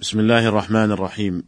بسم 0.00 0.20
الله 0.20 0.48
الرحمن 0.48 0.92
الرحيم. 0.92 1.42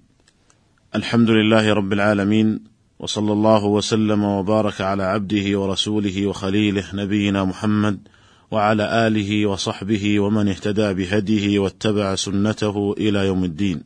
الحمد 0.95 1.31
لله 1.31 1.73
رب 1.73 1.93
العالمين 1.93 2.61
وصلى 2.99 3.33
الله 3.33 3.65
وسلم 3.65 4.25
وبارك 4.25 4.81
على 4.81 5.03
عبده 5.03 5.61
ورسوله 5.61 6.27
وخليله 6.27 6.85
نبينا 6.95 7.45
محمد 7.45 8.09
وعلى 8.51 9.07
آله 9.07 9.47
وصحبه 9.47 10.21
ومن 10.21 10.49
اهتدى 10.49 10.95
بهديه 10.95 11.59
واتبع 11.59 12.15
سنته 12.15 12.95
إلى 12.99 13.27
يوم 13.27 13.45
الدين. 13.45 13.83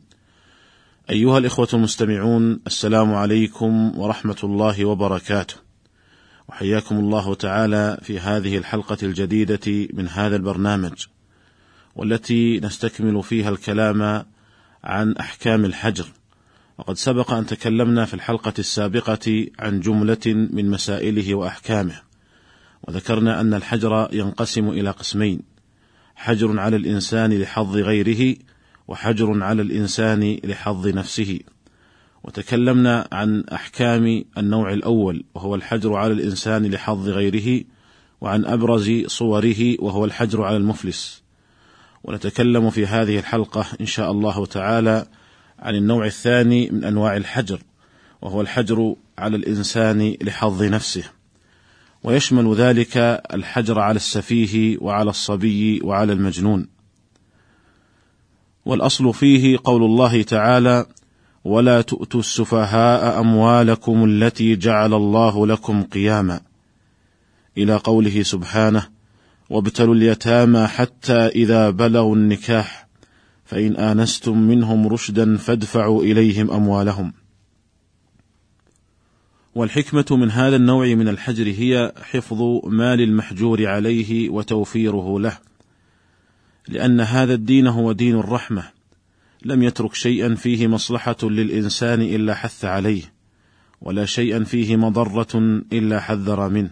أيها 1.09 1.37
الإخوة 1.37 1.67
المستمعون 1.73 2.59
السلام 2.67 3.13
عليكم 3.13 3.99
ورحمة 3.99 4.37
الله 4.43 4.85
وبركاته. 4.85 5.55
وحياكم 6.49 6.95
الله 6.99 7.35
تعالى 7.35 7.97
في 8.01 8.19
هذه 8.19 8.57
الحلقة 8.57 8.97
الجديدة 9.03 9.87
من 9.93 10.07
هذا 10.07 10.35
البرنامج 10.35 11.05
والتي 11.95 12.59
نستكمل 12.59 13.23
فيها 13.23 13.49
الكلام 13.49 14.25
عن 14.85 15.17
أحكام 15.17 15.65
الحجر. 15.65 16.05
وقد 16.77 16.97
سبق 16.97 17.33
أن 17.33 17.45
تكلمنا 17.45 18.05
في 18.05 18.13
الحلقة 18.13 18.53
السابقة 18.59 19.47
عن 19.59 19.79
جملة 19.79 20.19
من 20.25 20.69
مسائله 20.69 21.35
وأحكامه 21.35 22.01
وذكرنا 22.87 23.41
أن 23.41 23.53
الحجر 23.53 24.09
ينقسم 24.13 24.69
إلى 24.69 24.89
قسمين 24.89 25.39
حجر 26.15 26.59
على 26.59 26.75
الإنسان 26.75 27.33
لحظ 27.33 27.77
غيره 27.77 28.35
وحجر 28.87 29.43
على 29.43 29.61
الإنسان 29.61 30.39
لحظ 30.43 30.87
نفسه. 30.87 31.39
وتكلمنا 32.23 33.07
عن 33.11 33.43
أحكام 33.43 34.23
النوع 34.37 34.73
الأول 34.73 35.23
وهو 35.35 35.55
الحجر 35.55 35.93
على 35.93 36.13
الإنسان 36.13 36.65
لحظ 36.65 37.09
غيره 37.09 37.63
وعن 38.21 38.45
أبرز 38.45 38.91
صوره 39.07 39.75
وهو 39.79 40.05
الحجر 40.05 40.43
على 40.43 40.57
المفلس. 40.57 41.24
ونتكلم 42.05 42.69
في 42.69 42.85
هذه 42.85 43.19
الحلقة 43.19 43.65
إن 43.81 43.85
شاء 43.85 44.11
الله 44.11 44.45
تعالى 44.45 45.05
عن 45.59 45.75
النوع 45.75 46.05
الثاني 46.05 46.69
من 46.69 46.83
أنواع 46.83 47.17
الحجر 47.17 47.59
وهو 48.21 48.41
الحجر 48.41 48.95
على 49.17 49.37
الإنسان 49.37 50.15
لحظ 50.21 50.63
نفسه. 50.63 51.03
ويشمل 52.03 52.55
ذلك 52.55 52.97
الحجر 53.33 53.79
على 53.79 53.95
السفيه 53.95 54.77
وعلى 54.81 55.09
الصبي 55.09 55.81
وعلى 55.83 56.13
المجنون. 56.13 56.67
والأصل 58.65 59.13
فيه 59.13 59.57
قول 59.63 59.83
الله 59.83 60.21
تعالى 60.21 60.85
ولا 61.43 61.81
تؤتوا 61.81 62.19
السفهاء 62.19 63.19
أموالكم 63.19 64.05
التي 64.05 64.55
جعل 64.55 64.93
الله 64.93 65.47
لكم 65.47 65.83
قياما 65.83 66.41
إلى 67.57 67.75
قوله 67.75 68.23
سبحانه 68.23 68.94
وابتلوا 69.49 69.95
اليتامى 69.95 70.67
حتى 70.67 71.27
إذا 71.27 71.69
بلغوا 71.69 72.15
النكاح 72.15 72.87
فإن 73.45 73.75
آنستم 73.75 74.37
منهم 74.37 74.87
رشدا 74.87 75.37
فادفعوا 75.37 76.03
إليهم 76.03 76.51
أموالهم. 76.51 77.13
والحكمة 79.55 80.05
من 80.11 80.31
هذا 80.31 80.55
النوع 80.55 80.87
من 80.87 81.07
الحجر 81.07 81.47
هي 81.47 81.93
حفظ 82.01 82.41
مال 82.65 83.01
المحجور 83.01 83.67
عليه 83.67 84.29
وتوفيره 84.29 85.19
له، 85.19 85.37
لأن 86.67 87.01
هذا 87.01 87.33
الدين 87.33 87.67
هو 87.67 87.91
دين 87.91 88.15
الرحمة، 88.15 88.69
لم 89.45 89.63
يترك 89.63 89.95
شيئا 89.95 90.35
فيه 90.35 90.67
مصلحة 90.67 91.17
للإنسان 91.23 92.01
إلا 92.01 92.33
حث 92.33 92.65
عليه، 92.65 93.03
ولا 93.81 94.05
شيئا 94.05 94.43
فيه 94.43 94.75
مضرة 94.75 95.61
إلا 95.73 95.99
حذر 95.99 96.49
منه. 96.49 96.71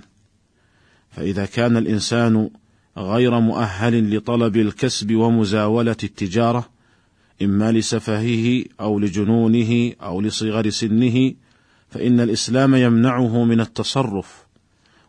فإذا 1.12 1.46
كان 1.46 1.78
الإنسان 1.78 2.50
غير 2.97 3.39
مؤهل 3.39 4.17
لطلب 4.17 4.58
الكسب 4.58 5.16
ومزاولة 5.16 5.97
التجارة 6.03 6.69
إما 7.41 7.72
لسفهه 7.72 8.63
أو 8.81 8.99
لجنونه 8.99 9.94
أو 10.02 10.22
لصغر 10.22 10.69
سنه 10.69 11.33
فإن 11.89 12.19
الإسلام 12.19 12.75
يمنعه 12.75 13.44
من 13.44 13.61
التصرف 13.61 14.45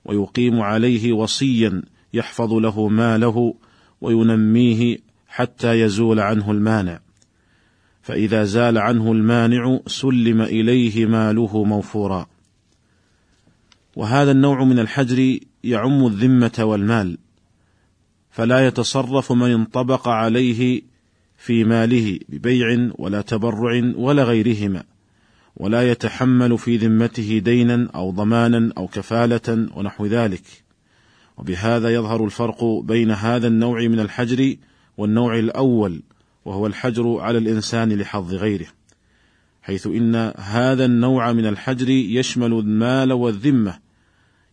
ويقيم 0.04 0.60
عليه 0.60 1.12
وصيا 1.12 1.82
يحفظ 2.14 2.52
له 2.52 2.88
ماله 2.88 3.54
وينميه 4.00 4.98
حتى 5.28 5.80
يزول 5.80 6.20
عنه 6.20 6.50
المانع. 6.50 7.00
فإذا 8.02 8.44
زال 8.44 8.78
عنه 8.78 9.12
المانع 9.12 9.80
سلم 9.86 10.42
إليه 10.42 11.06
ماله 11.06 11.64
موفورا. 11.64 12.26
وهذا 13.96 14.30
النوع 14.30 14.64
من 14.64 14.78
الحجر 14.78 15.38
يعم 15.64 16.06
الذمة 16.06 16.52
والمال. 16.58 17.18
فلا 18.34 18.66
يتصرف 18.66 19.32
من 19.32 19.50
انطبق 19.50 20.08
عليه 20.08 20.82
في 21.36 21.64
ماله 21.64 22.18
ببيع 22.28 22.90
ولا 22.98 23.20
تبرع 23.20 23.92
ولا 23.96 24.24
غيرهما 24.24 24.82
ولا 25.56 25.90
يتحمل 25.90 26.58
في 26.58 26.76
ذمته 26.76 27.38
دينا 27.38 27.88
أو 27.94 28.10
ضمانا 28.10 28.72
أو 28.78 28.86
كفالة 28.86 29.68
ونحو 29.76 30.06
ذلك. 30.06 30.42
وبهذا 31.36 31.94
يظهر 31.94 32.24
الفرق 32.24 32.64
بين 32.64 33.10
هذا 33.10 33.46
النوع 33.46 33.88
من 33.88 34.00
الحجر 34.00 34.56
والنوع 34.96 35.38
الأول 35.38 36.02
وهو 36.44 36.66
الحجر 36.66 37.20
على 37.20 37.38
الإنسان 37.38 37.92
لحظ 37.92 38.34
غيره 38.34 38.66
حيث 39.62 39.86
إن 39.86 40.32
هذا 40.36 40.84
النوع 40.84 41.32
من 41.32 41.46
الحجر 41.46 41.88
يشمل 41.88 42.52
المال 42.52 43.12
والذمة 43.12 43.78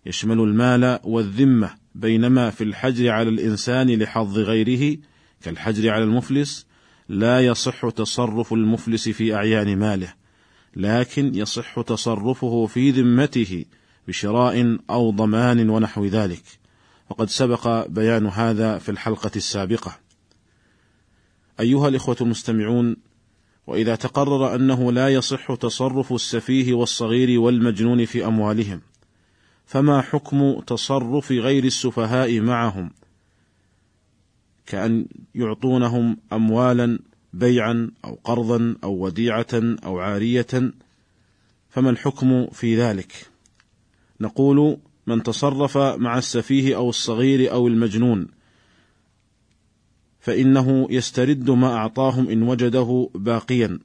يشمل 0.06 0.40
المال 0.40 1.00
والذمة 1.03 1.81
بينما 1.96 2.50
في 2.50 2.63
الحجر 2.63 3.09
على 3.09 3.29
الإنسان 3.29 3.90
لحظ 3.90 4.40
غيره 4.40 4.97
كالحجر 5.41 5.90
على 5.90 6.03
المفلس 6.03 6.68
لا 7.09 7.40
يصح 7.40 7.90
تصرف 7.90 8.53
المفلس 8.53 9.09
في 9.09 9.35
أعيان 9.35 9.78
ماله 9.78 10.13
لكن 10.75 11.35
يصح 11.35 11.81
تصرفه 11.81 12.66
في 12.66 12.91
ذمته 12.91 13.66
بشراء 14.07 14.78
أو 14.90 15.12
ضمان 15.12 15.69
ونحو 15.69 16.06
ذلك. 16.06 16.44
وقد 17.09 17.29
سبق 17.29 17.88
بيان 17.88 18.28
هذا 18.28 18.78
في 18.78 18.90
الحلقة 18.90 19.31
السابقة. 19.35 20.00
أيها 21.59 21.88
الإخوة 21.88 22.18
المستمعون 22.22 22.96
وإذا 23.68 23.96
تقرر 23.96 24.56
أنه 24.56 24.91
لا 24.91 25.09
يصح 25.09 25.56
تصرف 25.56 26.13
السفيه 26.13 26.73
والصغير 26.73 27.40
والمجنون 27.40 28.06
في 28.06 28.25
أموالهم 28.25 28.81
فما 29.72 30.02
حكم 30.02 30.59
تصرف 30.59 31.32
غير 31.32 31.64
السفهاء 31.64 32.40
معهم؟ 32.40 32.92
كأن 34.66 35.06
يعطونهم 35.36 36.18
أموالا 36.34 37.00
بيعا 37.34 37.92
أو 38.06 38.20
قرضا 38.24 38.76
أو 38.84 39.06
وديعة 39.06 39.48
أو 39.54 40.00
عارية. 40.00 40.74
فما 41.70 41.90
الحكم 41.90 42.48
في 42.48 42.78
ذلك؟ 42.78 43.30
نقول 44.22 44.78
من 45.08 45.24
تصرف 45.24 45.78
مع 45.78 46.18
السفيه 46.18 46.76
أو 46.76 46.90
الصغير 46.90 47.52
أو 47.52 47.68
المجنون 47.68 48.28
فإنه 50.20 50.88
يسترد 50.90 51.50
ما 51.50 51.74
أعطاهم 51.74 52.30
إن 52.30 52.44
وجده 52.44 53.09
باقيا. 53.16 53.80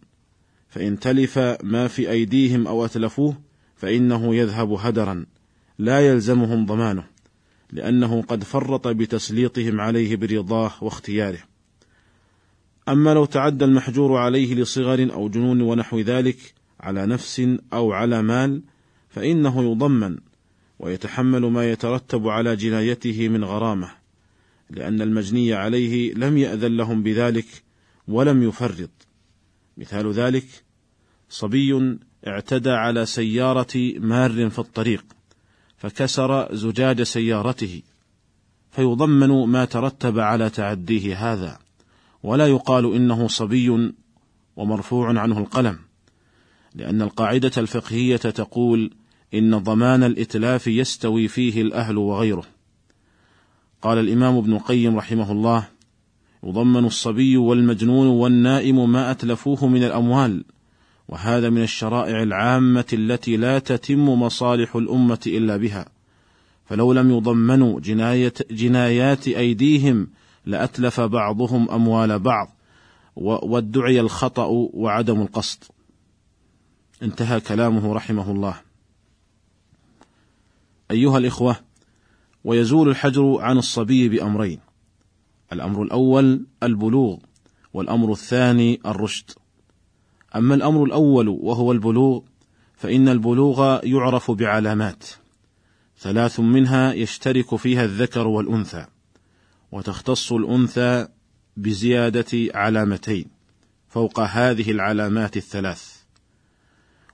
فإن 0.68 0.98
تلف 0.98 1.38
ما 1.62 1.88
في 1.88 2.10
أيديهم 2.10 2.66
أو 2.66 2.84
أتلفوه 2.84 3.36
فإنه 3.76 4.34
يذهب 4.34 4.72
هدرا. 4.72 5.26
لا 5.78 6.00
يلزمهم 6.00 6.66
ضمانه 6.66 7.04
لأنه 7.72 8.22
قد 8.22 8.44
فرط 8.44 8.88
بتسليطهم 8.88 9.80
عليه 9.80 10.16
برضاه 10.16 10.72
واختياره. 10.80 11.38
أما 12.88 13.14
لو 13.14 13.24
تعدى 13.24 13.64
المحجور 13.64 14.16
عليه 14.16 14.54
لصغر 14.54 15.12
أو 15.12 15.28
جنون 15.28 15.60
ونحو 15.60 16.00
ذلك 16.00 16.54
على 16.80 17.06
نفس 17.06 17.42
أو 17.72 17.92
على 17.92 18.22
مال 18.22 18.62
فإنه 19.08 19.70
يضمن 19.70 20.18
ويتحمل 20.78 21.40
ما 21.40 21.70
يترتب 21.70 22.28
على 22.28 22.56
جنايته 22.56 23.28
من 23.28 23.44
غرامة 23.44 23.90
لأن 24.70 25.02
المجني 25.02 25.54
عليه 25.54 26.14
لم 26.14 26.38
يأذن 26.38 26.76
لهم 26.76 27.02
بذلك 27.02 27.46
ولم 28.08 28.42
يفرط. 28.42 28.90
مثال 29.76 30.12
ذلك 30.12 30.46
صبي 31.28 31.98
اعتدى 32.26 32.70
على 32.70 33.06
سيارة 33.06 33.94
مار 33.98 34.50
في 34.50 34.58
الطريق. 34.58 35.15
فكسر 35.76 36.54
زجاج 36.54 37.02
سيارته 37.02 37.82
فيضمن 38.70 39.28
ما 39.28 39.64
ترتب 39.64 40.18
على 40.18 40.50
تعديه 40.50 41.32
هذا 41.32 41.58
ولا 42.22 42.46
يقال 42.46 42.94
إنه 42.94 43.28
صبي 43.28 43.92
ومرفوع 44.56 45.20
عنه 45.20 45.38
القلم 45.38 45.78
لأن 46.74 47.02
القاعدة 47.02 47.52
الفقهية 47.56 48.16
تقول 48.16 48.90
إن 49.34 49.58
ضمان 49.58 50.02
الإتلاف 50.02 50.66
يستوي 50.66 51.28
فيه 51.28 51.62
الأهل 51.62 51.96
وغيره. 51.96 52.44
قال 53.82 53.98
الإمام 53.98 54.36
ابن 54.36 54.52
القيم 54.52 54.96
رحمه 54.96 55.32
الله 55.32 55.68
يضمن 56.44 56.84
الصبي 56.84 57.36
والمجنون 57.36 58.06
والنائم 58.06 58.92
ما 58.92 59.10
أتلفوه 59.10 59.66
من 59.66 59.84
الأموال 59.84 60.44
وهذا 61.08 61.50
من 61.50 61.62
الشرائع 61.62 62.22
العامة 62.22 62.84
التي 62.92 63.36
لا 63.36 63.58
تتم 63.58 64.08
مصالح 64.08 64.76
الأمة 64.76 65.20
إلا 65.26 65.56
بها، 65.56 65.88
فلو 66.64 66.92
لم 66.92 67.10
يضمنوا 67.10 67.80
جناية 67.80 68.34
جنايات 68.50 69.28
أيديهم 69.28 70.08
لأتلف 70.46 71.00
بعضهم 71.00 71.70
أموال 71.70 72.18
بعض، 72.18 72.56
وادعي 73.16 74.00
الخطأ 74.00 74.46
وعدم 74.74 75.22
القصد. 75.22 75.64
انتهى 77.02 77.40
كلامه 77.40 77.92
رحمه 77.92 78.30
الله. 78.30 78.60
أيها 80.90 81.18
الإخوة 81.18 81.56
ويزول 82.44 82.88
الحجر 82.88 83.36
عن 83.40 83.58
الصبي 83.58 84.08
بأمرين. 84.08 84.60
الأمر 85.52 85.82
الأول 85.82 86.46
البلوغ 86.62 87.18
والأمر 87.74 88.12
الثاني 88.12 88.80
الرشد. 88.86 89.30
أما 90.36 90.54
الأمر 90.54 90.84
الأول 90.84 91.28
وهو 91.28 91.72
البلوغ 91.72 92.20
فإن 92.74 93.08
البلوغ 93.08 93.80
يعرف 93.84 94.30
بعلامات. 94.30 95.04
ثلاث 95.98 96.40
منها 96.40 96.92
يشترك 96.92 97.56
فيها 97.56 97.84
الذكر 97.84 98.26
والأنثى 98.26 98.86
وتختص 99.72 100.32
الأنثى 100.32 101.08
بزيادة 101.56 102.26
علامتين 102.54 103.26
فوق 103.88 104.20
هذه 104.20 104.70
العلامات 104.70 105.36
الثلاث. 105.36 105.96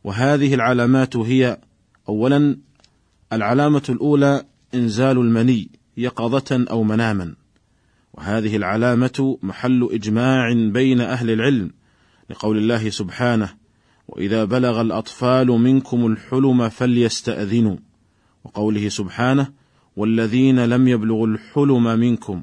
وهذه 0.04 0.54
العلامات 0.54 1.16
هي 1.16 1.58
أولا 2.08 2.58
العلامة 3.32 3.82
الأولى 3.88 4.44
إنزال 4.74 5.18
المني 5.18 5.68
يقظة 5.96 6.64
أو 6.70 6.82
مناما. 6.82 7.34
وهذه 8.14 8.56
العلامة 8.56 9.38
محل 9.42 9.88
إجماع 9.92 10.52
بين 10.52 11.00
أهل 11.00 11.30
العلم 11.30 11.70
لقول 12.32 12.58
الله 12.58 12.90
سبحانه 12.90 13.54
وإذا 14.08 14.44
بلغ 14.44 14.80
الأطفال 14.80 15.46
منكم 15.46 16.06
الحلم 16.06 16.68
فليستأذنوا. 16.68 17.76
وقوله 18.44 18.88
سبحانه 18.88 19.52
والذين 19.96 20.64
لم 20.64 20.88
يبلغوا 20.88 21.26
الحلم 21.26 21.84
منكم. 21.84 22.42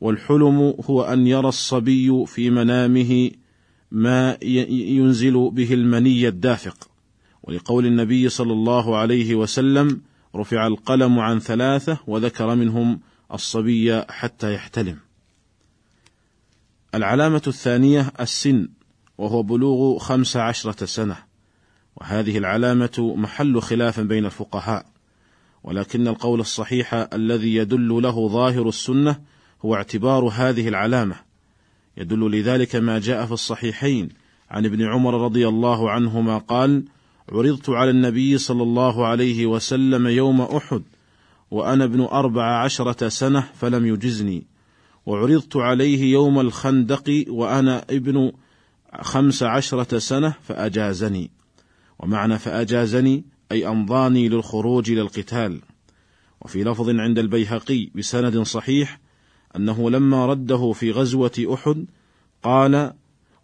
والحلم 0.00 0.74
هو 0.84 1.02
أن 1.02 1.26
يرى 1.26 1.48
الصبي 1.48 2.26
في 2.26 2.50
منامه 2.50 3.30
ما 3.90 4.38
ينزل 4.68 5.50
به 5.50 5.74
المني 5.74 6.28
الدافق. 6.28 6.88
ولقول 7.42 7.86
النبي 7.86 8.28
صلى 8.28 8.52
الله 8.52 8.96
عليه 8.96 9.34
وسلم 9.34 10.00
رفع 10.36 10.66
القلم 10.66 11.18
عن 11.18 11.38
ثلاثة 11.38 11.98
وذكر 12.06 12.54
منهم 12.54 13.00
الصبي 13.32 14.02
حتى 14.08 14.54
يحتلم. 14.54 15.03
العلامة 16.94 17.42
الثانية 17.46 18.12
السن 18.20 18.68
وهو 19.18 19.42
بلوغ 19.42 19.98
خمس 19.98 20.36
عشرة 20.36 20.84
سنة. 20.84 21.16
وهذه 21.96 22.38
العلامة 22.38 23.14
محل 23.16 23.62
خلاف 23.62 24.00
بين 24.00 24.26
الفقهاء. 24.26 24.86
ولكن 25.64 26.08
القول 26.08 26.40
الصحيح 26.40 26.94
الذي 27.12 27.54
يدل 27.54 27.88
له 27.88 28.28
ظاهر 28.28 28.68
السنة 28.68 29.20
هو 29.64 29.74
اعتبار 29.74 30.24
هذه 30.24 30.68
العلامة. 30.68 31.14
يدل 31.96 32.30
لذلك 32.30 32.76
ما 32.76 32.98
جاء 32.98 33.26
في 33.26 33.32
الصحيحين 33.32 34.08
عن 34.50 34.64
ابن 34.64 34.86
عمر 34.86 35.24
رضي 35.24 35.48
الله 35.48 35.90
عنهما 35.90 36.38
قال 36.38 36.84
عرضت 37.28 37.70
على 37.70 37.90
النبي 37.90 38.38
صلى 38.38 38.62
الله 38.62 39.06
عليه 39.06 39.46
وسلم 39.46 40.06
يوم 40.06 40.40
أحد 40.40 40.82
وأنا 41.50 41.84
ابن 41.84 42.00
أربع 42.00 42.62
عشرة 42.62 43.08
سنة 43.08 43.48
فلم 43.54 43.86
يجزني. 43.86 44.53
وعرضت 45.06 45.56
عليه 45.56 46.12
يوم 46.12 46.40
الخندق 46.40 47.24
وأنا 47.28 47.84
ابن 47.90 48.32
خمس 49.02 49.42
عشرة 49.42 49.98
سنة 49.98 50.34
فأجازني. 50.42 51.30
ومعنى 51.98 52.38
فأجازني 52.38 53.24
أي 53.52 53.68
أمضاني 53.68 54.28
للخروج 54.28 54.90
للقتال 54.92 55.60
وفي 56.40 56.64
لفظ 56.64 56.90
عند 56.90 57.18
البيهقي 57.18 57.90
بسند 57.94 58.42
صحيح 58.42 59.00
أنه 59.56 59.90
لما 59.90 60.26
رده 60.26 60.72
في 60.72 60.90
غزوة 60.90 61.46
أحد 61.54 61.86
قال 62.42 62.92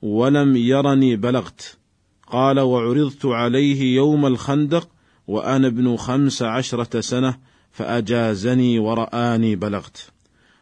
ولم 0.03 0.57
يرني 0.57 1.17
بلغت 1.17 1.79
قال 2.27 2.61
وعرضت 2.61 3.27
عليه 3.27 3.97
يوم 3.97 4.27
الخندق 4.27 4.89
وأنا 5.27 5.67
ابن 5.67 5.97
خمس 5.97 6.43
عشرة 6.43 7.01
سنة 7.01 7.39
فأجازني 7.71 8.79
ورآني 8.79 9.57
بلغت 9.57 10.11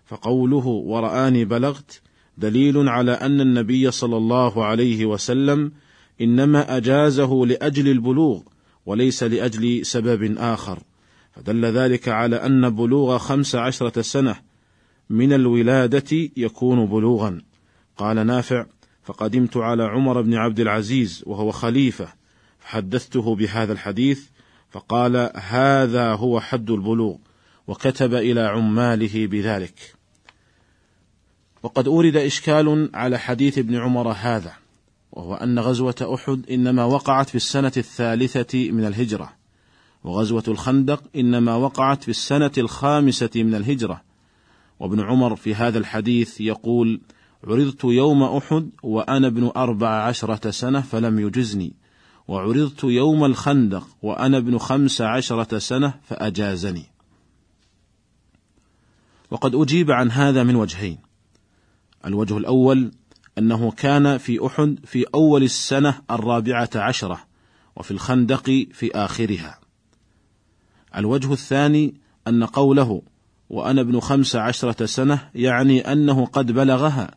فقوله 0.08 0.66
ورآني 0.66 1.44
بلغت 1.44 2.00
دليل 2.38 2.88
على 2.88 3.12
أن 3.12 3.40
النبي 3.40 3.90
صلى 3.90 4.16
الله 4.16 4.64
عليه 4.64 5.06
وسلم 5.06 5.72
إنما 6.20 6.76
أجازه 6.76 7.46
لأجل 7.46 7.88
البلوغ 7.88 8.40
وليس 8.87 9.22
لأجل 9.22 9.87
سبب 9.87 10.38
آخر. 10.38 10.78
فدل 11.32 11.64
ذلك 11.64 12.08
على 12.08 12.37
أن 12.37 12.70
بلوغ 12.70 13.19
خمس 13.19 13.55
عشرة 13.55 14.02
سنة 14.02 14.37
من 15.10 15.32
الولادة 15.32 16.31
يكون 16.37 16.87
بلوغا. 16.87 17.43
قال 17.96 18.26
نافع 18.26 18.66
فقدمت 19.02 19.56
على 19.56 19.82
عمر 19.82 20.22
بن 20.22 20.34
عبد 20.34 20.61
العزيز 20.61 21.22
وهو 21.26 21.50
خليفة 21.50 22.08
فحدثته 22.58 23.34
بهذا 23.34 23.72
الحديث 23.72 24.26
فقال 24.70 25.31
هذا 25.34 26.12
هو 26.12 26.40
حد 26.40 26.70
البلوغ 26.70 27.16
وكتب 27.66 28.14
إلى 28.14 28.40
عماله 28.40 29.26
بذلك. 29.26 29.98
وقد 31.62 31.88
أورد 31.88 32.16
إشكال 32.16 32.90
على 32.94 33.19
حديث 33.19 33.58
ابن 33.58 33.76
عمر 33.76 34.12
هذا 34.12 34.52
وهو 35.12 35.34
أن 35.34 35.58
غزوة 35.58 36.14
أحد 36.14 36.43
إنما 36.50 36.84
وقعت 36.84 37.28
في 37.28 37.34
السنة 37.34 37.72
الثالثة 37.76 38.70
من 38.70 38.84
الهجرة 38.84 39.32
وغزوة 40.05 40.44
الخندق 40.49 41.02
إنما 41.16 41.55
وقعت 41.55 42.02
في 42.02 42.08
السنة 42.08 42.52
الخامسة 42.58 43.31
من 43.37 43.55
الهجرة. 43.55 44.02
وابن 44.81 45.00
عمر 45.00 45.37
في 45.37 45.55
هذا 45.55 45.78
الحديث 45.78 46.40
يقول 46.40 47.00
عرضت 47.44 47.84
يوم 47.84 48.22
أحد 48.22 48.70
وأنا 48.82 49.26
ابن 49.26 49.50
أربع 49.56 49.88
عشرة 49.88 50.50
سنة 50.50 50.81
فلم 50.81 51.19
يجزني 51.19 51.72
وعرضت 52.28 52.84
يوم 52.84 53.25
الخندق 53.25 53.87
وأنا 54.02 54.38
ابن 54.38 54.58
خمس 54.58 55.00
عشرة 55.00 55.58
سنة 55.58 55.94
فأجازني 56.04 56.87
وقد 59.31 59.54
أجيب 59.54 59.90
عن 59.90 60.11
هذا 60.11 60.43
من 60.43 60.56
وجهين 60.56 61.07
الوجه 62.06 62.37
الأول 62.37 62.93
أنه 63.39 63.71
كان 63.71 64.19
في 64.19 64.47
أحد 64.47 64.79
في 64.85 65.05
أول 65.15 65.43
السنة 65.43 65.95
الرابعة 66.11 66.71
عشرة 66.75 67.21
وفي 67.77 67.91
الخندق 67.91 68.67
في 68.73 68.91
آخرها. 68.95 69.59
الوجه 70.97 71.33
الثاني 71.33 71.95
أن 72.29 72.45
قوله 72.45 73.03
وأنا 73.50 73.81
ابن 73.81 74.00
خمس 74.00 74.37
عشرة 74.37 74.87
سنة 74.87 75.29
يعني 75.35 75.93
أنه 75.93 76.27
قد 76.27 76.53
بلغها 76.53 77.11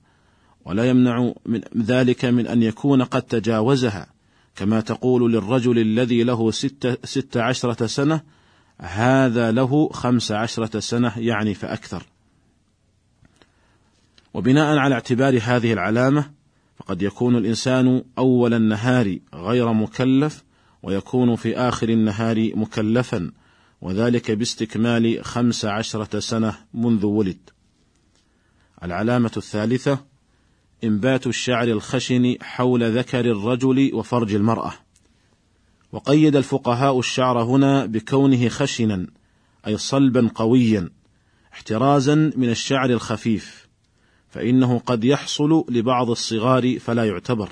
ولا 0.65 0.89
يمنع 0.89 1.33
من 1.45 1.61
ذلك 1.77 2.25
من 2.25 2.47
أن 2.47 2.63
يكون 2.63 3.03
قد 3.03 3.21
تجاوزها. 3.21 4.07
كما 4.55 4.81
تقول 4.81 5.33
للرجل 5.33 5.79
الذي 5.79 6.23
له 6.23 6.51
ست, 6.51 6.99
ست 7.03 7.37
عشرة 7.37 7.85
سنة 7.85 8.21
هذا 8.79 9.51
له 9.51 9.89
خمس 9.89 10.31
عشرة 10.31 10.79
سنة 10.79 11.13
يعني 11.17 11.53
فأكثر. 11.53 12.10
وبناء 14.33 14.77
على 14.77 14.95
اعتبار 14.95 15.39
هذه 15.43 15.73
العلامة 15.73 16.31
فقد 16.75 17.01
يكون 17.01 17.35
الإنسان 17.35 18.03
أول 18.17 18.53
النهار 18.53 19.19
غير 19.33 19.73
مكلف 19.73 20.43
ويكون 20.83 21.35
في 21.35 21.57
آخر 21.57 21.89
النهار 21.89 22.51
مكلفا 22.55 23.31
وذلك 23.81 24.31
باستكمال 24.31 25.25
خمس 25.25 25.65
عشرة 25.65 26.19
سنة 26.19 26.57
منذ 26.73 27.05
ولد 27.05 27.49
العلامة 28.83 29.31
الثالثة 29.37 30.05
إنبات 30.83 31.27
الشعر 31.27 31.63
الخشن 31.63 32.35
حول 32.41 32.97
ذكر 32.97 33.25
الرجل 33.25 33.91
وفرج 33.93 34.35
المرأة. 34.35 34.73
وقيد 35.91 36.35
الفقهاء 36.35 36.99
الشعر 36.99 37.43
هنا 37.43 37.85
بكونه 37.85 38.49
خشنا 38.49 39.07
أي 39.67 39.77
صلبا 39.77 40.29
قويا 40.35 40.89
احترازا 41.53 42.15
من 42.15 42.49
الشعر 42.49 42.89
الخفيف 42.89 43.70
فإنه 44.31 44.79
قد 44.79 45.03
يحصل 45.03 45.65
لبعض 45.69 46.09
الصغار 46.09 46.79
فلا 46.79 47.05
يعتبر. 47.05 47.49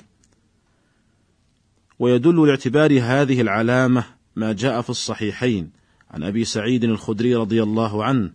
ويدل 1.98 2.46
لاعتبار 2.46 3.00
هذه 3.02 3.40
العلامة 3.40 4.04
ما 4.36 4.52
جاء 4.52 4.80
في 4.80 4.90
الصحيحين 4.90 5.70
عن 6.10 6.22
أبي 6.22 6.44
سعيد 6.44 6.84
الخدري 6.84 7.34
رضي 7.34 7.62
الله 7.62 8.04
عنه 8.04 8.30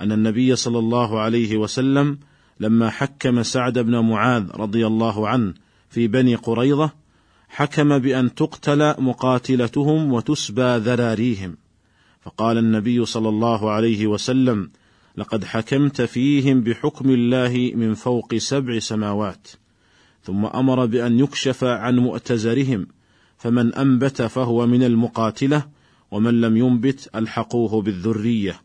أن 0.00 0.12
النبي 0.12 0.56
صلى 0.56 0.78
الله 0.78 1.20
عليه 1.20 1.56
وسلم 1.56 2.18
لما 2.60 2.90
حكم 2.90 3.42
سعد 3.42 3.78
بن 3.78 3.98
معاذ 3.98 4.50
رضي 4.50 4.86
الله 4.86 5.28
عنه 5.28 5.54
في 5.90 6.08
بني 6.08 6.34
قريظة 6.34 6.90
حكم 7.48 7.98
بأن 7.98 8.34
تقتل 8.34 9.02
مقاتلتهم 9.02 10.12
وتسبى 10.12 10.76
ذراريهم 10.76 11.56
فقال 12.20 12.58
النبي 12.58 13.04
صلى 13.04 13.28
الله 13.28 13.70
عليه 13.70 14.06
وسلم 14.06 14.70
لقد 15.18 15.44
حكمت 15.44 16.02
فيهم 16.02 16.60
بحكم 16.60 17.10
الله 17.10 17.72
من 17.74 17.94
فوق 17.94 18.34
سبع 18.34 18.78
سماوات 18.78 19.48
ثم 20.22 20.46
أمر 20.46 20.86
بأن 20.86 21.18
يكشف 21.18 21.64
عن 21.64 21.98
مؤتزرهم 21.98 22.86
فمن 23.38 23.74
أنبت 23.74 24.22
فهو 24.22 24.66
من 24.66 24.82
المقاتلة 24.82 25.66
ومن 26.10 26.40
لم 26.40 26.56
ينبت 26.56 27.10
ألحقوه 27.14 27.82
بالذرية. 27.82 28.60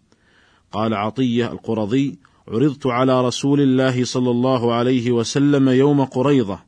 قال 0.71 0.93
عطية 0.93 1.51
القرظي 1.51 2.17
عرضت 2.47 2.87
على 2.87 3.21
رسول 3.21 3.61
الله 3.61 4.05
صلى 4.05 4.31
الله 4.31 4.73
عليه 4.73 5.11
وسلم 5.11 5.69
يوم 5.69 6.05
قريضه 6.05 6.59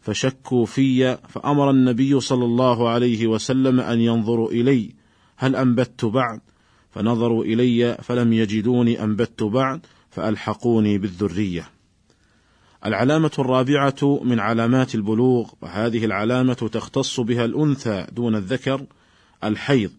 فشكوا 0.00 0.66
في 0.66 1.18
فأمر 1.28 1.70
النبي 1.70 2.20
صلى 2.20 2.44
الله 2.44 2.88
عليه 2.88 3.26
وسلم 3.26 3.80
أن 3.80 4.00
ينظروا 4.00 4.50
إلي 4.50 4.94
هل 5.36 5.56
انبت 5.56 6.04
بعد؟ 6.04 6.40
فنظروا 6.92 7.44
إلي 7.44 7.98
فلم 8.02 8.32
يجدوني 8.32 9.04
أنبت 9.04 9.42
بعد 9.42 9.80
فألحقوني 10.10 10.98
بالذرية. 10.98 11.70
العلامة 12.86 13.30
الرابعة 13.38 14.20
من 14.24 14.40
علامات 14.40 14.94
البلوغ 14.94 15.50
وهذه 15.62 16.04
العلامة 16.04 16.54
تختص 16.54 17.20
بها 17.20 17.44
الأنثى 17.44 18.06
دون 18.12 18.36
الذكر 18.36 18.86
الحيض. 19.44 19.90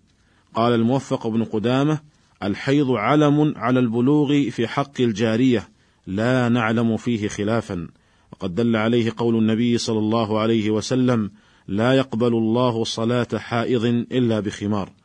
قال 0.53 0.73
الموفق 0.73 1.27
بن 1.27 1.43
قدامة 1.43 1.99
الحيض 2.43 2.91
علم 2.91 3.53
على 3.57 3.79
البلوغ 3.79 4.49
في 4.49 4.67
حق 4.67 5.01
الجارية 5.01 5.69
لا 6.07 6.49
نعلم 6.49 6.97
فيه 6.97 7.27
خلافا. 7.27 7.87
وقد 8.31 8.55
دل 8.55 8.75
عليه 8.75 9.13
قول 9.17 9.35
النبي 9.35 9.77
صلى 9.77 9.99
الله 9.99 10.39
عليه 10.39 10.69
وسلم 10.69 11.31
لا 11.67 11.93
يقبل 11.93 12.33
الله 12.33 12.83
صلاة 12.83 13.27
حائض 13.35 13.85
إلا 13.85 14.39
بخمار. 14.39 15.02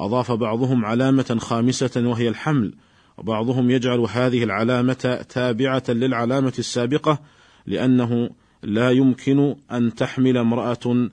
واضاف 0.00 0.32
بعضهم 0.32 0.84
علامة 0.84 1.36
خامسة 1.40 1.90
وهي 1.96 2.28
الحمل 2.28 2.74
وبعضهم 3.18 3.70
يجعل 3.70 3.98
هذه 3.98 4.44
العلامة 4.44 5.24
تابعة 5.28 5.82
للعلامة 5.88 6.52
السابقة 6.58 7.18
لأنه 7.66 8.30
لا 8.62 8.90
يمكن 8.90 9.56
أن 9.72 9.94
تحمل 9.94 10.36
امرأة 10.36 11.08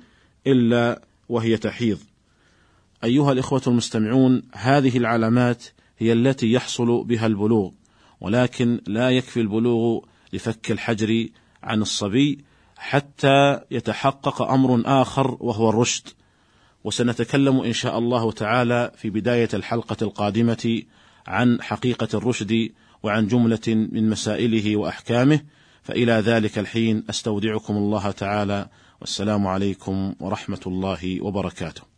إلا 0.47 1.01
وهي 1.29 1.57
تحيض. 1.57 1.99
أيها 3.03 3.31
الإخوة 3.31 3.61
المستمعون 3.67 4.43
هذه 4.53 4.97
العلامات 4.97 5.63
هي 5.97 6.13
التي 6.13 6.51
يحصل 6.51 7.03
بها 7.03 7.27
البلوغ 7.27 7.71
ولكن 8.21 8.81
لا 8.87 9.09
يكفي 9.09 9.41
البلوغ 9.41 9.99
لفك 10.33 10.71
الحجر 10.71 11.27
عن 11.63 11.81
الصبي 11.81 12.39
حتى 12.77 13.59
يتحقق 13.71 14.41
أمر 14.41 14.81
آخر 14.85 15.37
وهو 15.39 15.69
الرشد. 15.69 16.16
وسنتكلم 16.87 17.61
إن 17.61 17.73
شاء 17.73 17.97
الله 17.97 18.31
تعالى 18.31 18.91
في 18.97 19.09
بداية 19.09 19.49
الحلقة 19.53 19.97
القادمة 20.01 20.81
عن 21.27 21.61
حقيقة 21.61 22.07
الرشد 22.13 22.69
وعن 23.03 23.27
جملة 23.27 23.67
من 23.67 24.09
مسائله 24.09 24.77
وأحكامه 24.77 25.39
فإلى 25.83 26.11
ذلك 26.13 26.59
الحين 26.59 27.03
أستودعكم 27.09 27.77
الله 27.77 28.11
تعالى 28.11 28.69
والسلام 29.01 29.47
عليكم 29.47 30.15
ورحمة 30.19 30.61
الله 30.67 31.21
وبركاته. 31.21 31.96